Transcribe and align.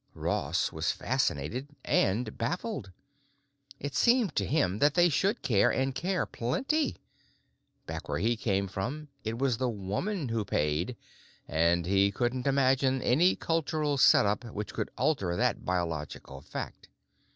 Ross 0.15 0.71
was 0.71 0.91
fascinated 0.91 1.67
and 1.85 2.35
baffled. 2.35 2.91
It 3.79 3.93
seemed 3.93 4.35
to 4.35 4.47
him 4.47 4.79
that 4.79 4.95
they 4.95 5.09
should 5.09 5.43
care 5.43 5.69
and 5.71 5.93
care 5.93 6.25
plenty. 6.25 6.97
Back 7.85 8.09
where 8.09 8.17
he 8.17 8.35
came 8.35 8.67
from, 8.67 9.09
it 9.23 9.37
was 9.37 9.57
the 9.59 9.69
woman 9.69 10.27
who 10.29 10.43
paid 10.43 10.97
and 11.47 11.85
he 11.85 12.11
couldn't 12.11 12.47
imagine 12.47 12.99
any 13.03 13.35
cultural 13.35 13.95
setup 13.95 14.43
which 14.45 14.73
could 14.73 14.89
alter 14.97 15.35
that 15.35 15.65
biological 15.65 16.41
fact. 16.41 16.89